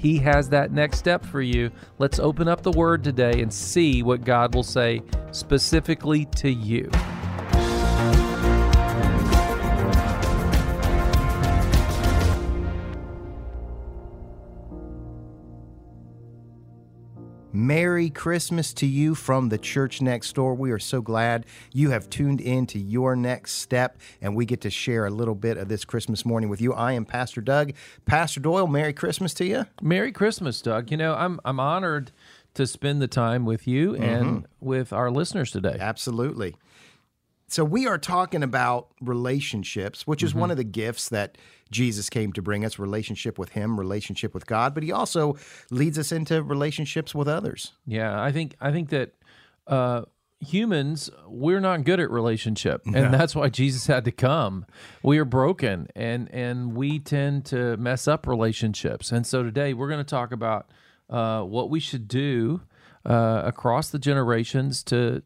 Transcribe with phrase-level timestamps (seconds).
[0.00, 1.70] He has that next step for you.
[1.98, 6.90] Let's open up the Word today and see what God will say specifically to you.
[17.66, 20.54] Merry Christmas to you from the church next door.
[20.54, 24.62] We are so glad you have tuned in to your next step and we get
[24.62, 26.72] to share a little bit of this Christmas morning with you.
[26.72, 27.74] I am Pastor Doug.
[28.06, 29.66] Pastor Doyle, Merry Christmas to you.
[29.82, 30.90] Merry Christmas, Doug.
[30.90, 32.12] You know, I'm I'm honored
[32.54, 34.66] to spend the time with you and mm-hmm.
[34.66, 35.76] with our listeners today.
[35.78, 36.56] Absolutely.
[37.46, 40.40] So we are talking about relationships, which is mm-hmm.
[40.40, 41.36] one of the gifts that
[41.70, 45.36] Jesus came to bring us relationship with him, relationship with God, but he also
[45.70, 47.72] leads us into relationships with others.
[47.86, 49.14] Yeah, I think I think that
[49.66, 50.02] uh,
[50.40, 54.64] humans we're not good at relationship and that's why jesus had to come
[55.02, 59.86] we are broken and and we tend to mess up relationships and so today we're
[59.86, 60.70] going to talk about
[61.10, 62.62] uh, what we should do
[63.04, 65.22] uh, across the generations to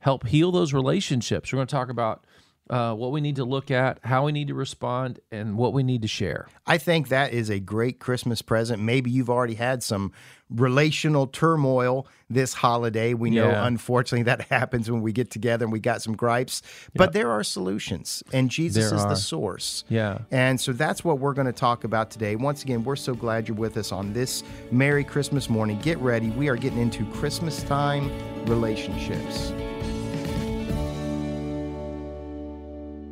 [0.00, 1.52] help heal those relationships.
[1.52, 2.24] We're going to talk about
[2.70, 5.82] uh, what we need to look at, how we need to respond, and what we
[5.82, 6.48] need to share.
[6.66, 8.82] I think that is a great Christmas present.
[8.82, 10.12] Maybe you've already had some
[10.50, 13.14] relational turmoil this holiday.
[13.14, 13.66] We know, yeah.
[13.66, 16.62] unfortunately, that happens when we get together and we got some gripes,
[16.94, 17.12] but yep.
[17.12, 19.10] there are solutions, and Jesus there is are.
[19.10, 19.84] the source.
[19.88, 20.18] Yeah.
[20.30, 22.36] And so that's what we're going to talk about today.
[22.36, 25.78] Once again, we're so glad you're with us on this Merry Christmas morning.
[25.80, 26.30] Get ready.
[26.30, 28.10] We are getting into Christmas time
[28.46, 29.52] relationships.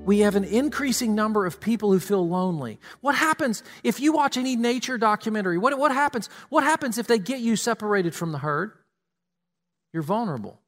[0.06, 2.78] We have an increasing number of people who feel lonely.
[3.00, 5.58] What happens if you watch any nature documentary?
[5.58, 6.30] What, what happens?
[6.48, 8.72] What happens if they get you separated from the herd?
[9.92, 10.60] You're vulnerable.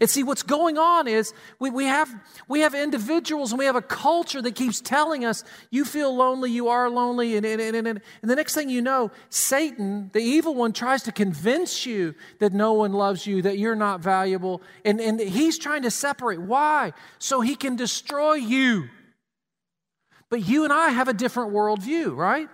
[0.00, 2.12] And see, what's going on is we, we, have,
[2.48, 6.50] we have individuals and we have a culture that keeps telling us, you feel lonely,
[6.50, 7.36] you are lonely.
[7.36, 11.12] And, and, and, and, the next thing you know, Satan, the evil one, tries to
[11.12, 14.62] convince you that no one loves you, that you're not valuable.
[14.84, 16.40] And, and he's trying to separate.
[16.40, 16.94] Why?
[17.18, 18.88] So he can destroy you.
[20.30, 22.48] But you and I have a different worldview, right?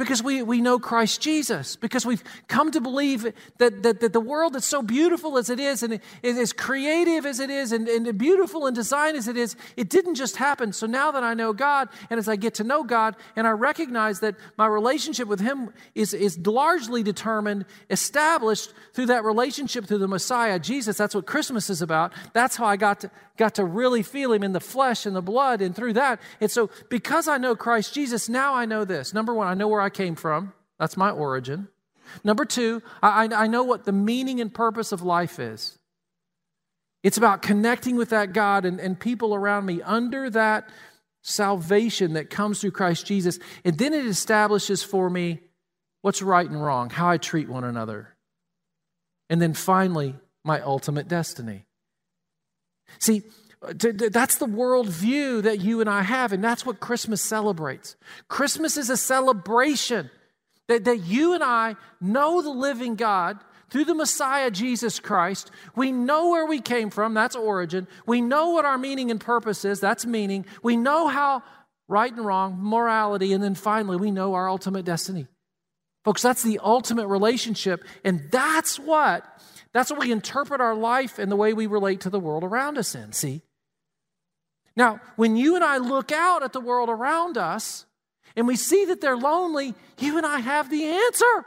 [0.00, 4.20] Because we, we know Christ Jesus, because we've come to believe that, that, that the
[4.20, 7.86] world is so beautiful as it is, and it, as creative as it is, and,
[7.86, 10.72] and beautiful in design as it is, it didn't just happen.
[10.72, 13.50] So now that I know God, and as I get to know God, and I
[13.50, 19.98] recognize that my relationship with Him is, is largely determined, established through that relationship through
[19.98, 22.14] the Messiah, Jesus, that's what Christmas is about.
[22.32, 25.20] That's how I got to, got to really feel Him in the flesh and the
[25.20, 26.22] blood, and through that.
[26.40, 29.12] And so, because I know Christ Jesus, now I know this.
[29.12, 30.52] Number one, I know where I came from.
[30.78, 31.68] That's my origin.
[32.24, 35.78] Number two, I, I know what the meaning and purpose of life is.
[37.02, 40.68] It's about connecting with that God and, and people around me under that
[41.22, 43.38] salvation that comes through Christ Jesus.
[43.64, 45.40] And then it establishes for me
[46.02, 48.14] what's right and wrong, how I treat one another.
[49.28, 51.66] And then finally, my ultimate destiny.
[52.98, 53.22] See,
[53.62, 57.94] that's the worldview that you and I have, and that's what Christmas celebrates.
[58.28, 60.10] Christmas is a celebration
[60.68, 63.38] that, that you and I know the living God
[63.68, 65.50] through the Messiah, Jesus Christ.
[65.76, 67.86] We know where we came from, that's origin.
[68.06, 70.46] We know what our meaning and purpose is, that's meaning.
[70.62, 71.42] We know how
[71.86, 75.26] right and wrong, morality, and then finally, we know our ultimate destiny.
[76.02, 79.24] Folks, that's the ultimate relationship, and that's what
[79.72, 82.76] that's what we interpret our life and the way we relate to the world around
[82.78, 83.12] us in.
[83.12, 83.42] See?
[84.80, 87.84] Now, when you and I look out at the world around us
[88.34, 91.44] and we see that they're lonely, you and I have the answer.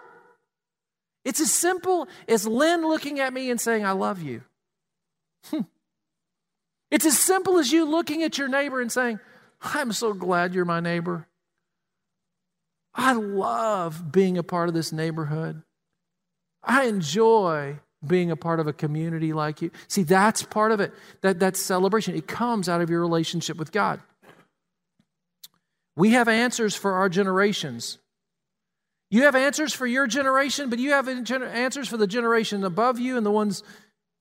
[1.25, 4.43] It's as simple as Lynn looking at me and saying, I love you.
[5.45, 5.61] Hmm.
[6.91, 9.19] It's as simple as you looking at your neighbor and saying,
[9.63, 11.27] I'm so glad you're my neighbor.
[12.93, 15.63] I love being a part of this neighborhood.
[16.63, 19.71] I enjoy being a part of a community like you.
[19.87, 20.93] See, that's part of it.
[21.21, 22.15] That, that celebration.
[22.15, 23.99] It comes out of your relationship with God.
[25.95, 27.99] We have answers for our generations.
[29.11, 33.15] You have answers for your generation, but you have answers for the generation above you
[33.15, 33.63] and the ones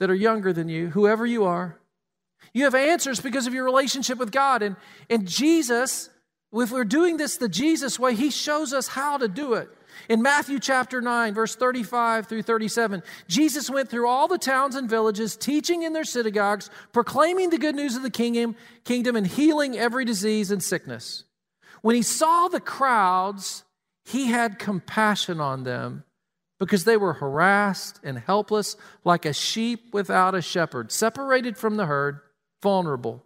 [0.00, 1.78] that are younger than you, whoever you are.
[2.52, 4.62] You have answers because of your relationship with God.
[4.62, 4.76] And,
[5.08, 6.10] and Jesus,
[6.52, 9.70] if we're doing this the Jesus way, He shows us how to do it.
[10.08, 14.88] In Matthew chapter 9, verse 35 through 37, Jesus went through all the towns and
[14.88, 19.78] villages, teaching in their synagogues, proclaiming the good news of the kingdom, kingdom and healing
[19.78, 21.24] every disease and sickness.
[21.82, 23.64] When he saw the crowds,
[24.04, 26.04] he had compassion on them
[26.58, 31.86] because they were harassed and helpless like a sheep without a shepherd, separated from the
[31.86, 32.20] herd,
[32.62, 33.24] vulnerable.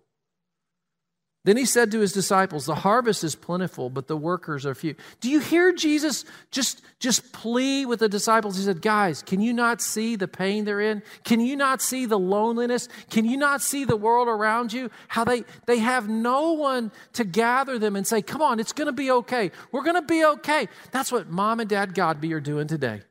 [1.46, 4.96] Then he said to his disciples, The harvest is plentiful, but the workers are few.
[5.20, 8.56] Do you hear Jesus just, just plea with the disciples?
[8.56, 11.04] He said, Guys, can you not see the pain they're in?
[11.22, 12.88] Can you not see the loneliness?
[13.10, 14.90] Can you not see the world around you?
[15.06, 18.86] How they, they have no one to gather them and say, Come on, it's going
[18.86, 19.52] to be okay.
[19.70, 20.68] We're going to be okay.
[20.90, 23.02] That's what mom and dad Godby are doing today.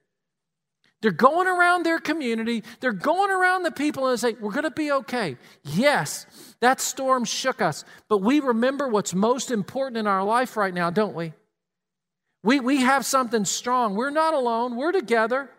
[1.05, 4.63] They're going around their community, they're going around the people and they say, We're going
[4.63, 5.37] to be okay.
[5.63, 6.25] Yes,
[6.61, 10.89] that storm shook us, but we remember what's most important in our life right now,
[10.89, 11.33] don't we?
[12.41, 13.93] We, we have something strong.
[13.93, 15.51] We're not alone, we're together.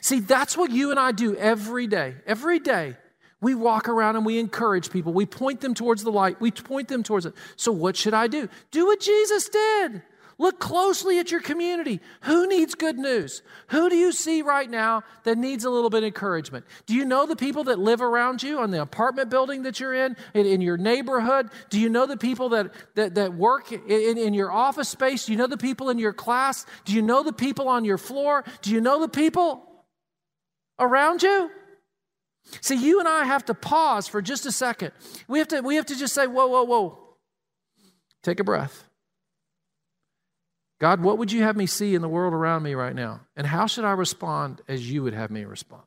[0.00, 2.16] See, that's what you and I do every day.
[2.26, 2.96] Every day,
[3.40, 5.12] we walk around and we encourage people.
[5.12, 7.34] We point them towards the light, we point them towards it.
[7.54, 8.48] So, what should I do?
[8.72, 10.02] Do what Jesus did.
[10.38, 12.00] Look closely at your community.
[12.22, 13.42] Who needs good news?
[13.68, 16.66] Who do you see right now that needs a little bit of encouragement?
[16.84, 19.94] Do you know the people that live around you on the apartment building that you're
[19.94, 21.48] in, in, in your neighborhood?
[21.70, 25.24] Do you know the people that, that, that work in, in your office space?
[25.24, 26.66] Do you know the people in your class?
[26.84, 28.44] Do you know the people on your floor?
[28.60, 29.62] Do you know the people
[30.78, 31.50] around you?
[32.60, 34.92] See, you and I have to pause for just a second.
[35.28, 36.98] We have to, we have to just say, whoa, whoa, whoa.
[38.22, 38.84] Take a breath.
[40.78, 43.20] God, what would you have me see in the world around me right now?
[43.34, 45.84] And how should I respond as you would have me respond?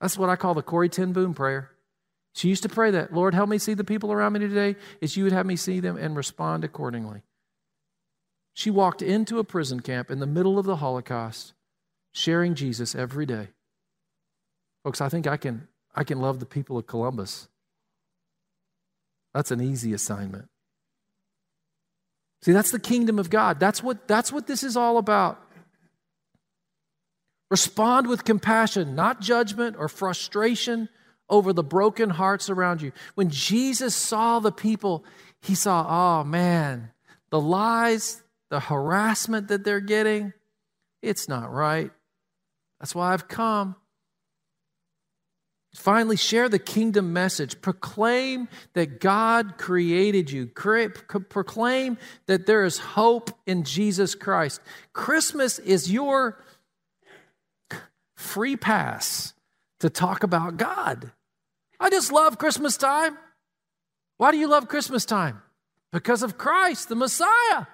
[0.00, 1.70] That's what I call the Corrie ten Boom prayer.
[2.34, 5.16] She used to pray that, Lord, help me see the people around me today as
[5.16, 7.22] you would have me see them and respond accordingly.
[8.54, 11.52] She walked into a prison camp in the middle of the Holocaust,
[12.12, 13.48] sharing Jesus every day.
[14.84, 17.48] Folks, I think I can, I can love the people of Columbus.
[19.32, 20.48] That's an easy assignment.
[22.42, 23.58] See, that's the kingdom of God.
[23.58, 25.42] That's what, that's what this is all about.
[27.50, 30.88] Respond with compassion, not judgment or frustration
[31.30, 32.92] over the broken hearts around you.
[33.14, 35.04] When Jesus saw the people,
[35.40, 36.90] he saw, oh man,
[37.30, 40.32] the lies, the harassment that they're getting,
[41.02, 41.90] it's not right.
[42.80, 43.76] That's why I've come.
[45.78, 47.60] Finally, share the kingdom message.
[47.60, 50.46] Proclaim that God created you.
[50.48, 51.96] Proclaim
[52.26, 54.60] that there is hope in Jesus Christ.
[54.92, 56.42] Christmas is your
[58.16, 59.34] free pass
[59.78, 61.12] to talk about God.
[61.78, 63.16] I just love Christmas time.
[64.16, 65.42] Why do you love Christmas time?
[65.92, 67.66] Because of Christ, the Messiah.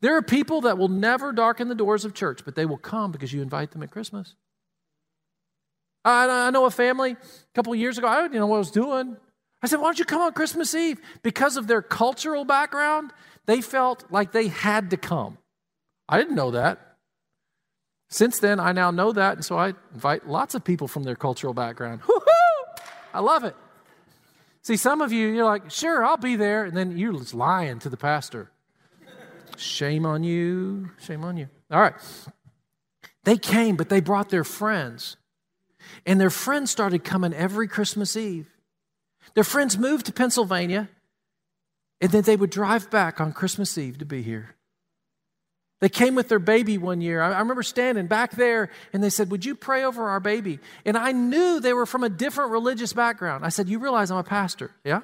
[0.00, 3.12] There are people that will never darken the doors of church, but they will come
[3.12, 4.34] because you invite them at Christmas.
[6.04, 7.16] I, I know a family a
[7.54, 9.16] couple years ago, I didn't know what I was doing.
[9.62, 11.00] I said, Why don't you come on Christmas Eve?
[11.22, 13.12] Because of their cultural background,
[13.46, 15.38] they felt like they had to come.
[16.08, 16.96] I didn't know that.
[18.08, 21.14] Since then, I now know that, and so I invite lots of people from their
[21.14, 22.00] cultural background.
[22.08, 22.82] Woo-hoo!
[23.14, 23.54] I love it.
[24.62, 27.78] See, some of you, you're like, sure, I'll be there, and then you're just lying
[27.80, 28.50] to the pastor.
[29.56, 30.90] Shame on you.
[31.00, 31.48] Shame on you.
[31.70, 31.94] All right.
[33.24, 35.16] They came, but they brought their friends.
[36.06, 38.48] And their friends started coming every Christmas Eve.
[39.34, 40.88] Their friends moved to Pennsylvania,
[42.00, 44.56] and then they would drive back on Christmas Eve to be here.
[45.80, 47.22] They came with their baby one year.
[47.22, 50.58] I, remember standing back there and they said, Would you pray over our baby?
[50.84, 53.46] And I knew they were from a different religious background.
[53.46, 55.00] I said, You realize I'm a pastor, yeah?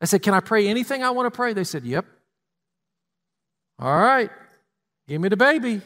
[0.00, 1.52] I said, Can I pray anything I want to pray?
[1.52, 2.06] They said, Yep.
[3.78, 4.30] All right,
[5.06, 5.82] give me the baby.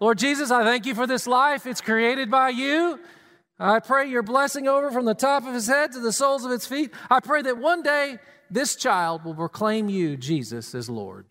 [0.00, 1.66] Lord Jesus, I thank you for this life.
[1.66, 2.98] It's created by you.
[3.58, 6.50] I pray your blessing over from the top of his head to the soles of
[6.50, 6.92] its feet.
[7.10, 8.18] I pray that one day
[8.50, 11.26] this child will proclaim you, Jesus, as Lord.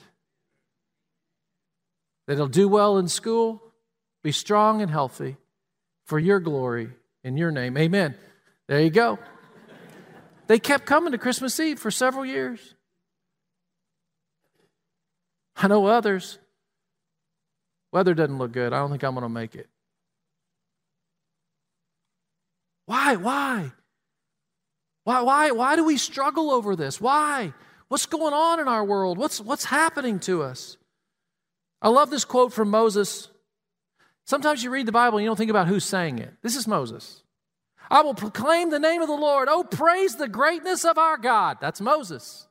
[2.27, 3.63] That he'll do well in school,
[4.21, 5.37] be strong and healthy
[6.05, 6.91] for your glory
[7.23, 7.75] in your name.
[7.75, 8.13] Amen.
[8.67, 9.17] There you go.
[10.45, 12.75] They kept coming to Christmas Eve for several years.
[15.55, 16.37] I know others
[17.91, 18.73] Weather doesn't look good.
[18.73, 19.67] I don't think I'm going to make it.
[22.85, 23.15] Why?
[23.15, 23.71] Why?
[25.03, 27.01] Why, why, why do we struggle over this?
[27.01, 27.53] Why?
[27.87, 29.17] What's going on in our world?
[29.17, 30.77] What's, what's happening to us?
[31.81, 33.29] I love this quote from Moses.
[34.25, 36.33] Sometimes you read the Bible and you don't think about who's saying it.
[36.43, 37.23] This is Moses.
[37.89, 39.47] I will proclaim the name of the Lord.
[39.49, 41.57] Oh, praise the greatness of our God.
[41.59, 42.47] That's Moses.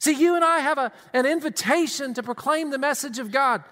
[0.00, 3.62] See, you and I have a, an invitation to proclaim the message of God.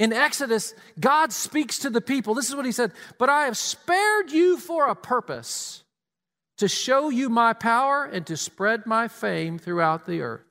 [0.00, 2.32] In Exodus, God speaks to the people.
[2.32, 5.84] This is what he said But I have spared you for a purpose
[6.56, 10.44] to show you my power and to spread my fame throughout the earth.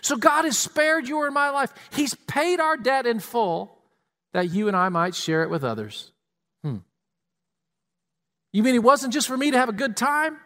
[0.00, 1.72] So God has spared you in my life.
[1.92, 3.78] He's paid our debt in full
[4.32, 6.10] that you and I might share it with others.
[6.64, 6.78] Hmm.
[8.52, 10.38] You mean it wasn't just for me to have a good time?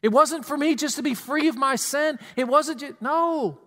[0.00, 2.20] It wasn't for me just to be free of my sin.
[2.36, 3.58] It wasn't just, no.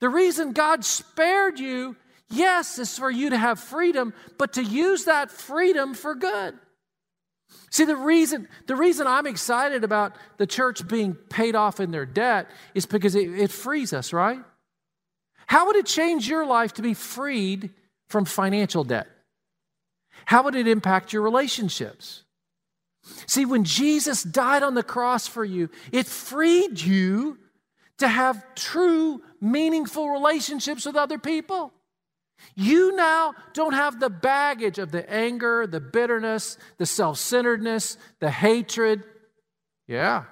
[0.00, 1.96] The reason God spared you,
[2.34, 6.54] yes, is for you to have freedom, but to use that freedom for good.
[7.70, 12.06] See, the reason, the reason I'm excited about the church being paid off in their
[12.06, 14.40] debt is because it, it frees us, right?
[15.46, 17.70] How would it change your life to be freed
[18.08, 19.06] from financial debt?
[20.26, 22.24] How would it impact your relationships?
[23.26, 27.38] See, when Jesus died on the cross for you, it freed you
[27.98, 31.72] to have true, meaningful relationships with other people.
[32.54, 38.30] You now don't have the baggage of the anger, the bitterness, the self centeredness, the
[38.30, 39.04] hatred.
[39.86, 40.24] Yeah.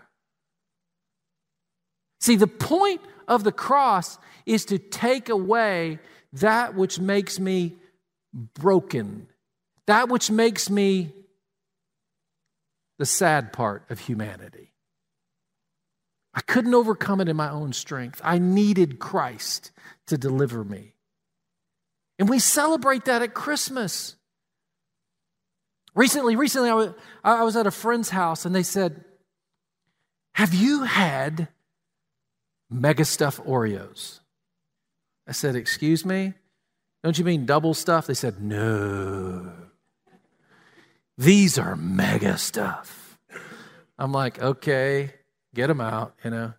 [2.20, 5.98] See, the point of the cross is to take away
[6.34, 7.76] that which makes me
[8.32, 9.26] broken,
[9.86, 11.12] that which makes me
[12.98, 14.72] the sad part of humanity.
[16.34, 18.20] I couldn't overcome it in my own strength.
[18.24, 19.70] I needed Christ
[20.06, 20.94] to deliver me.
[22.22, 24.14] And we celebrate that at Christmas.
[25.96, 29.04] Recently, recently I was, I was at a friend's house and they said,
[30.34, 31.48] Have you had
[32.70, 34.20] mega stuff Oreos?
[35.26, 36.34] I said, Excuse me?
[37.02, 38.06] Don't you mean double stuff?
[38.06, 39.50] They said, No.
[41.18, 43.18] These are mega stuff.
[43.98, 45.12] I'm like, Okay,
[45.56, 46.54] get them out, you know.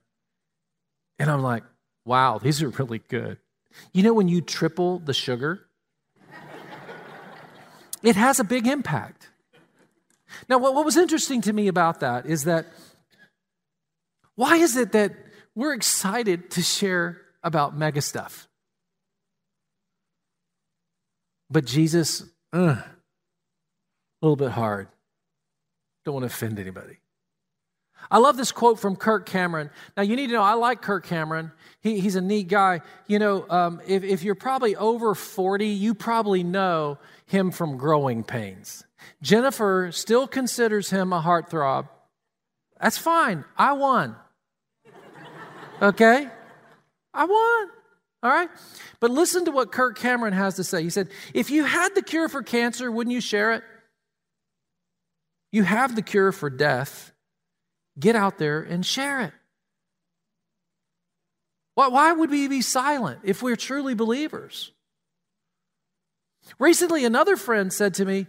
[1.20, 1.64] And I'm like,
[2.04, 3.38] Wow, these are really good.
[3.94, 5.68] You know, when you triple the sugar,
[8.02, 9.30] it has a big impact.
[10.50, 12.68] Now, what, what was interesting to me about that is that
[14.36, 15.14] why is it that
[15.56, 18.48] we're excited to share about mega stuff?
[21.50, 22.86] But Jesus, uh, a
[24.22, 24.88] little bit hard.
[26.04, 26.98] Don't want to offend anybody.
[28.12, 29.70] I love this quote from Kirk Cameron.
[29.98, 31.52] Now, you need to know I like Kirk Cameron.
[31.82, 32.82] He, he's a neat guy.
[33.08, 38.24] You know, um, if, if you're probably over 40, you probably know him from growing
[38.24, 38.86] pains.
[39.22, 41.90] Jennifer still considers him a heartthrob.
[42.80, 43.46] That's fine.
[43.58, 44.16] I won.
[45.82, 46.28] Okay?
[47.14, 47.70] I won.
[48.24, 48.50] All right?
[49.00, 50.84] But listen to what Kirk Cameron has to say.
[50.84, 53.64] He said, If you had the cure for cancer, wouldn't you share it?
[55.52, 57.13] You have the cure for death.
[58.00, 59.34] Get out there and share it.
[61.76, 64.72] Why, would we be silent if we're truly believers?
[66.60, 68.28] Recently, another friend said to me,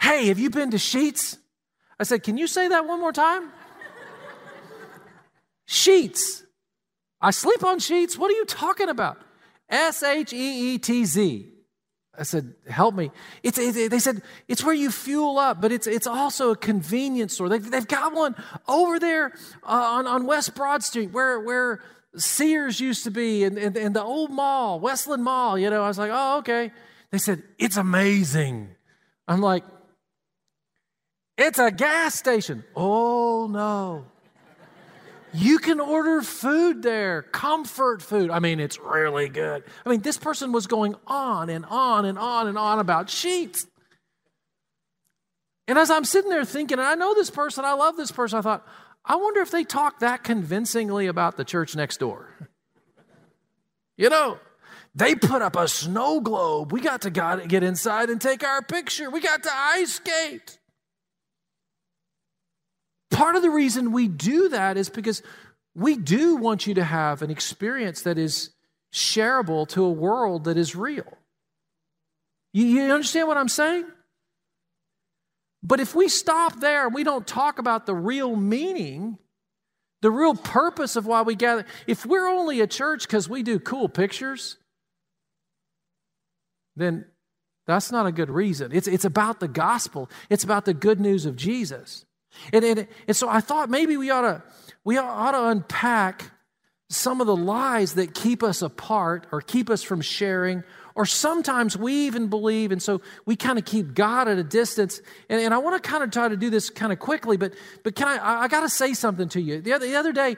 [0.00, 1.38] Hey, have you been to Sheets?
[1.98, 3.50] I said, Can you say that one more time?
[5.66, 6.44] sheets.
[7.20, 8.16] I sleep on sheets.
[8.16, 9.18] What are you talking about?
[9.68, 11.52] S H E E T Z.
[12.18, 13.10] I said, help me.
[13.42, 17.34] It's, it, they said, it's where you fuel up, but it's, it's also a convenience
[17.34, 17.48] store.
[17.48, 18.34] They've, they've got one
[18.66, 19.32] over there
[19.62, 21.80] uh, on, on West Broad Street where, where
[22.16, 25.56] Sears used to be and, and, and the old mall, Westland Mall.
[25.58, 26.72] You know, I was like, oh, okay.
[27.10, 28.68] They said, it's amazing.
[29.28, 29.64] I'm like,
[31.36, 32.64] it's a gas station.
[32.74, 34.06] Oh, no.
[35.32, 38.30] You can order food there, comfort food.
[38.30, 39.64] I mean, it's really good.
[39.84, 43.66] I mean, this person was going on and on and on and on about Sheetz.
[45.66, 48.42] And as I'm sitting there thinking, I know this person, I love this person, I
[48.42, 48.66] thought,
[49.04, 52.34] I wonder if they talk that convincingly about the church next door.
[54.00, 54.38] You know,
[54.94, 56.72] they put up a snow globe.
[56.72, 59.10] We got to get inside and take our picture.
[59.10, 60.57] We got to ice skate.
[63.10, 65.22] Part of the reason we do that is because
[65.74, 68.50] we do want you to have an experience that is
[68.92, 71.16] shareable to a world that is real.
[72.52, 73.86] You, you understand what I'm saying?
[75.62, 79.18] But if we stop there and we don't talk about the real meaning,
[80.02, 83.58] the real purpose of why we gather, if we're only a church because we do
[83.58, 84.56] cool pictures,
[86.76, 87.04] then
[87.66, 88.70] that's not a good reason.
[88.72, 92.04] It's, it's about the gospel, it's about the good news of Jesus.
[92.52, 94.42] And, and, and so I thought maybe we ought to
[94.84, 96.30] we ought to unpack
[96.88, 100.64] some of the lies that keep us apart or keep us from sharing.
[100.94, 105.00] Or sometimes we even believe and so we kind of keep god at a distance.
[105.28, 107.54] And, and i want to kind of try to do this kind of quickly but
[107.84, 109.60] but can i i, got to say something to you.
[109.60, 110.36] The other, the other day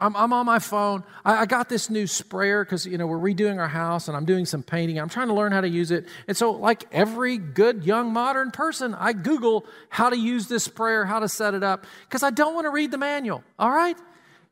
[0.00, 1.04] I'm, I'm on my phone.
[1.24, 4.24] I, I got this new sprayer because, you know, we're redoing our house and I'm
[4.24, 4.98] doing some painting.
[4.98, 6.06] I'm trying to learn how to use it.
[6.26, 11.04] And so, like every good young modern person, I Google how to use this sprayer,
[11.04, 13.44] how to set it up, because I don't want to read the manual.
[13.58, 13.96] All right?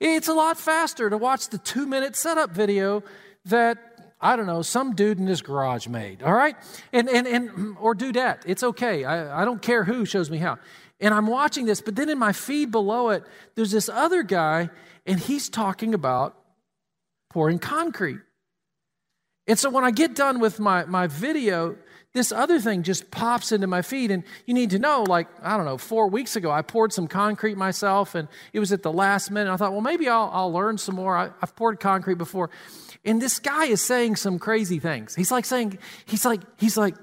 [0.00, 3.02] It's a lot faster to watch the two minute setup video
[3.46, 3.78] that
[4.20, 6.56] I don't know, some dude in his garage made, all right?
[6.92, 8.42] And, and, and or dudette.
[8.46, 9.04] It's okay.
[9.04, 10.58] I, I don't care who shows me how.
[11.00, 13.22] And I'm watching this, but then in my feed below it,
[13.54, 14.70] there's this other guy,
[15.08, 16.36] and he's talking about
[17.30, 18.20] pouring concrete.
[19.48, 21.76] And so when I get done with my, my video,
[22.12, 24.10] this other thing just pops into my feed.
[24.10, 27.08] And you need to know, like, I don't know, four weeks ago, I poured some
[27.08, 29.50] concrete myself, and it was at the last minute.
[29.50, 31.16] I thought, well, maybe I'll, I'll learn some more.
[31.16, 32.50] I, I've poured concrete before.
[33.04, 35.14] And this guy is saying some crazy things.
[35.14, 36.94] He's like saying, he's like, he's like,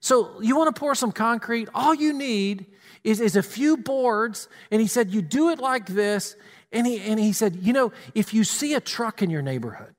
[0.00, 1.68] so you want to pour some concrete?
[1.74, 2.66] All you need
[3.04, 4.48] is, is a few boards.
[4.72, 6.34] And he said, you do it like this.
[6.74, 9.94] And he, and he said, you know, if you see a truck in your neighborhood,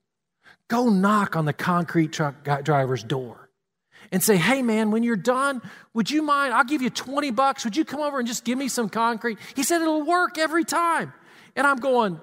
[0.67, 3.49] go knock on the concrete truck driver's door
[4.11, 5.61] and say, hey man, when you're done,
[5.93, 6.53] would you mind?
[6.53, 7.63] I'll give you 20 bucks.
[7.63, 9.39] Would you come over and just give me some concrete?
[9.55, 11.13] He said, it'll work every time.
[11.55, 12.19] And I'm going,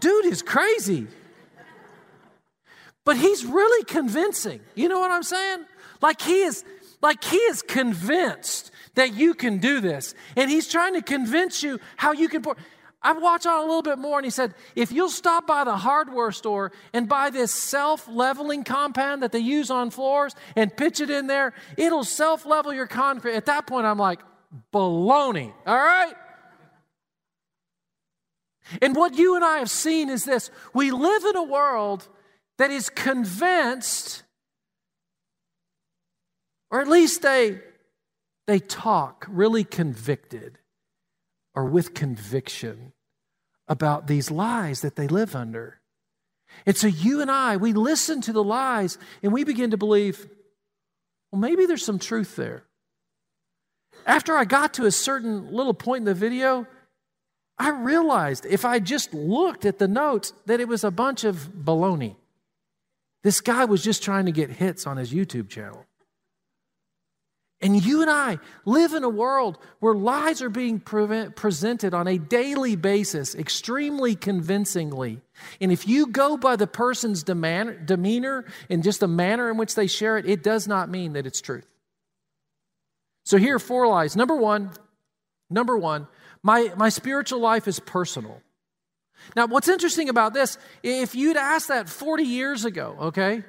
[0.00, 1.06] dude is crazy.
[3.04, 4.60] But he's really convincing.
[4.74, 5.64] You know what I'm saying?
[6.02, 6.64] Like he is
[7.00, 10.16] like he is convinced that you can do this.
[10.36, 12.56] And he's trying to convince you how you can pour.
[13.00, 15.76] I watched on a little bit more and he said, if you'll stop by the
[15.76, 21.00] hardware store and buy this self leveling compound that they use on floors and pitch
[21.00, 23.34] it in there, it'll self level your concrete.
[23.34, 24.20] At that point, I'm like,
[24.72, 26.14] baloney, all right?
[28.82, 32.08] And what you and I have seen is this we live in a world
[32.58, 34.24] that is convinced,
[36.70, 37.60] or at least they,
[38.48, 40.58] they talk really convicted
[41.58, 42.92] or with conviction
[43.66, 45.80] about these lies that they live under.
[46.64, 50.28] And so you and I, we listen to the lies and we begin to believe,
[51.32, 52.62] well, maybe there's some truth there.
[54.06, 56.68] After I got to a certain little point in the video,
[57.58, 61.48] I realized if I just looked at the notes that it was a bunch of
[61.64, 62.14] baloney.
[63.24, 65.84] This guy was just trying to get hits on his YouTube channel.
[67.60, 72.06] And you and I live in a world where lies are being pre- presented on
[72.06, 75.20] a daily basis, extremely convincingly.
[75.60, 79.74] And if you go by the person's deman- demeanor and just the manner in which
[79.74, 81.66] they share it, it does not mean that it's truth.
[83.24, 84.14] So here are four lies.
[84.14, 84.70] Number one,
[85.50, 86.06] number one,
[86.44, 88.40] my, my spiritual life is personal.
[89.34, 93.42] Now, what's interesting about this, if you'd asked that 40 years ago, okay,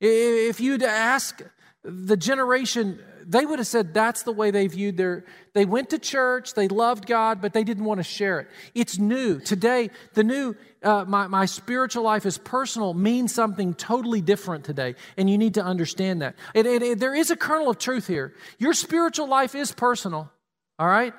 [0.00, 1.42] if you'd ask
[1.82, 5.98] the generation, they would have said that's the way they viewed their, they went to
[5.98, 8.48] church, they loved God, but they didn't want to share it.
[8.74, 9.40] It's new.
[9.40, 14.94] Today, the new, uh, my, my spiritual life is personal means something totally different today,
[15.16, 16.34] and you need to understand that.
[16.54, 18.34] It, it, it, there is a kernel of truth here.
[18.58, 20.30] Your spiritual life is personal,
[20.78, 21.14] all right?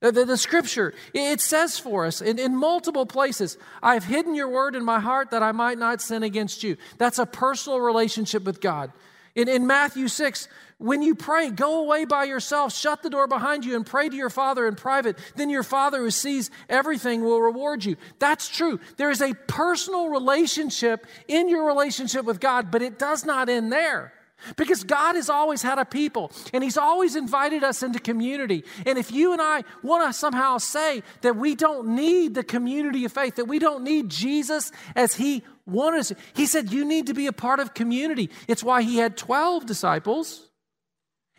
[0.00, 4.74] The, the, scripture, it says for us in, in multiple places, I've hidden your word
[4.74, 6.76] in my heart that I might not sin against you.
[6.98, 8.90] That's a personal relationship with God.
[9.34, 13.64] In, in Matthew 6, when you pray, go away by yourself, shut the door behind
[13.64, 15.16] you, and pray to your Father in private.
[15.36, 17.96] Then your Father who sees everything will reward you.
[18.18, 18.80] That's true.
[18.96, 23.72] There is a personal relationship in your relationship with God, but it does not end
[23.72, 24.12] there.
[24.56, 28.64] Because God has always had a people and He's always invited us into community.
[28.84, 33.04] And if you and I want to somehow say that we don't need the community
[33.04, 37.06] of faith, that we don't need Jesus as He wanted is, He said, You need
[37.06, 38.30] to be a part of community.
[38.48, 40.50] It's why He had 12 disciples.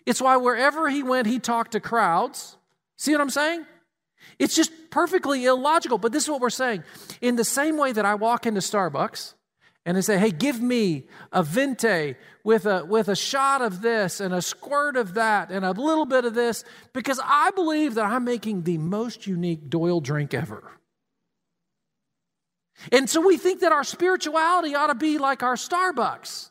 [0.05, 2.57] It's why wherever He went, He talked to crowds.
[2.97, 3.65] See what I'm saying?
[4.39, 5.97] It's just perfectly illogical.
[5.97, 6.83] But this is what we're saying.
[7.21, 9.33] In the same way that I walk into Starbucks,
[9.85, 14.21] and they say, hey, give me a venti with a, with a shot of this
[14.21, 18.05] and a squirt of that and a little bit of this because I believe that
[18.05, 20.71] I'm making the most unique Doyle drink ever.
[22.91, 26.49] And so we think that our spirituality ought to be like our Starbucks.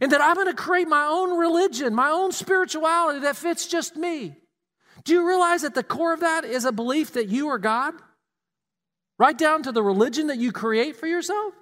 [0.00, 3.96] And that I'm going to create my own religion, my own spirituality that fits just
[3.96, 4.36] me.
[5.04, 7.94] Do you realize that the core of that is a belief that you are God?
[9.18, 11.54] Right down to the religion that you create for yourself?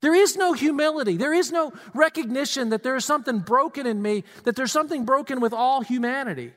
[0.00, 1.16] There is no humility.
[1.16, 5.40] There is no recognition that there is something broken in me, that there's something broken
[5.40, 6.52] with all humanity.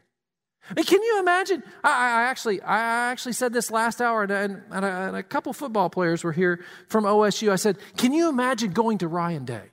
[0.70, 1.64] And can you imagine?
[1.84, 5.52] I, I, actually, I actually said this last hour, and, and, a, and, a, couple
[5.54, 7.52] football players were here from OSU.
[7.52, 9.72] I said, "Can you imagine going to Ryan Day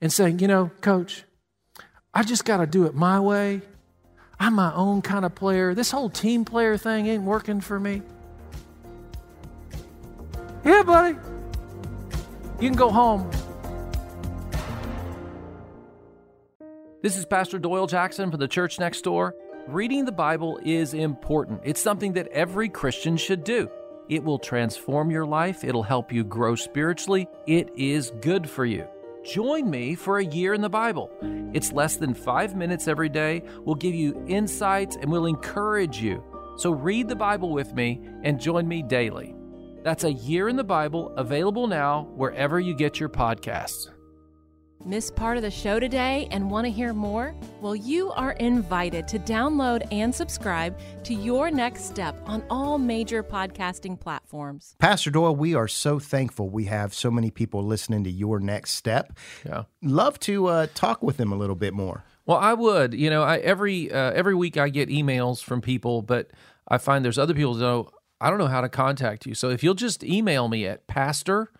[0.00, 1.24] and saying, you know, Coach,
[2.12, 3.62] I just got to do it my way.
[4.38, 5.74] I'm my own kind of player.
[5.74, 8.02] This whole team player thing ain't working for me."
[10.64, 11.16] Yeah, buddy.
[12.60, 13.30] You can go home.
[17.00, 19.34] This is Pastor Doyle Jackson from the church next door.
[19.68, 21.60] Reading the Bible is important.
[21.62, 23.68] It's something that every Christian should do.
[24.08, 27.28] It will transform your life, it'll help you grow spiritually.
[27.46, 28.86] It is good for you.
[29.26, 31.10] Join me for a year in the Bible.
[31.52, 33.42] It's less than five minutes every day.
[33.58, 36.24] We'll give you insights and we'll encourage you.
[36.56, 39.34] So read the Bible with me and join me daily.
[39.84, 43.90] That's a year in the Bible, available now wherever you get your podcasts.
[44.88, 47.34] Miss part of the show today and want to hear more?
[47.60, 53.22] Well, you are invited to download and subscribe to Your Next Step on all major
[53.22, 54.76] podcasting platforms.
[54.78, 58.70] Pastor Doyle, we are so thankful we have so many people listening to Your Next
[58.70, 59.12] Step.
[59.44, 59.64] Yeah.
[59.82, 62.04] Love to uh, talk with them a little bit more.
[62.24, 62.94] Well, I would.
[62.94, 66.30] You know, I, every uh, every week I get emails from people, but
[66.66, 67.90] I find there's other people that know
[68.22, 69.34] I don't know how to contact you.
[69.34, 71.52] So if you'll just email me at pastor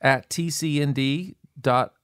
[0.00, 1.34] at tcnd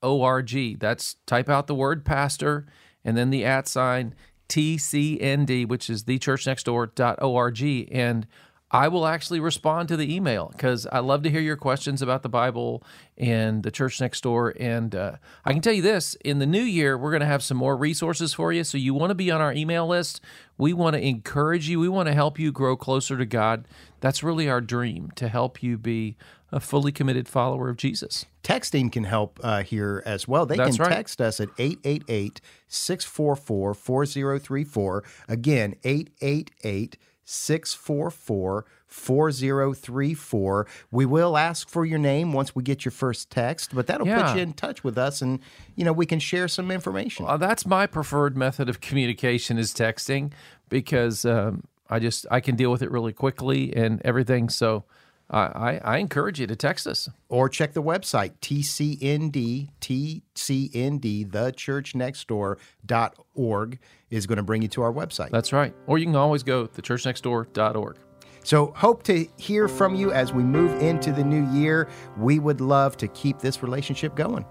[0.03, 0.79] org.
[0.79, 2.67] That's type out the word pastor
[3.05, 4.15] and then the at sign
[4.49, 7.89] TCND, which is thechurchnextdoor.org.
[7.93, 8.27] And
[8.71, 12.25] I will actually respond to the email because I love to hear your questions about
[12.25, 12.83] the Bible
[13.17, 14.53] and the church next door.
[14.59, 17.45] And uh, I can tell you this in the new year, we're going to have
[17.45, 18.65] some more resources for you.
[18.65, 20.21] So you want to be on our email list.
[20.59, 23.69] We want to encourage you, we want to help you grow closer to God.
[24.01, 26.17] That's really our dream to help you be
[26.55, 28.27] a fully committed follower of Jesus.
[28.45, 30.47] Texting can help uh, here as well.
[30.47, 30.95] They That's can right.
[30.95, 35.05] text us at 888 644 4034.
[35.29, 40.67] Again, 888 644 4034.
[40.93, 44.29] We will ask for your name once we get your first text, but that'll Yeah.
[44.29, 45.41] put you in touch with us and,
[45.75, 47.27] you know, we can share some information.
[47.27, 50.31] Uh, that's my preferred method of communication is texting
[50.69, 54.49] because um, I just I can deal with it really quickly and everything.
[54.49, 54.85] So
[55.31, 57.09] I, I, encourage you to text us.
[57.29, 63.79] or check the website tcnd tcnd thechurchnextdoor.org
[64.11, 65.75] is going to bring you to our website That's right.
[65.87, 67.97] Or you can always go to churchnextdoor.org.
[68.43, 72.61] so hope to hear from you as we move into the new year we would
[72.61, 74.45] love to keep this relationship going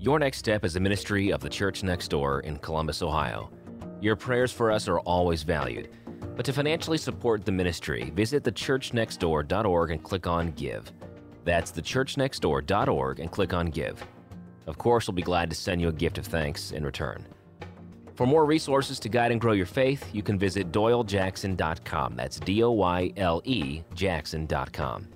[0.00, 3.50] Your Next Step is a ministry of the Church Next Door in Columbus, Ohio.
[4.00, 5.88] Your prayers for us are always valued.
[6.36, 10.92] But to financially support the ministry, visit thechurchnextdoor.org and click on Give.
[11.44, 14.00] That's thechurchnextdoor.org and click on Give.
[14.68, 17.26] Of course, we'll be glad to send you a gift of thanks in return.
[18.14, 22.14] For more resources to guide and grow your faith, you can visit doylejackson.com.
[22.14, 25.08] That's D O Y L E Jackson.com.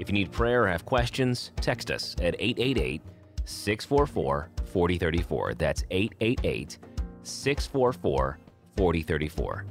[0.00, 3.00] If you need prayer or have questions, text us at 888
[3.44, 5.54] 644 4034.
[5.54, 6.78] That's 888
[7.22, 8.38] 644
[8.76, 9.64] 4034.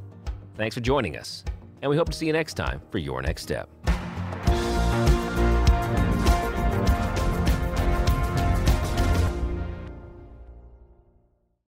[0.55, 1.43] Thanks for joining us,
[1.81, 3.69] and we hope to see you next time for Your Next Step.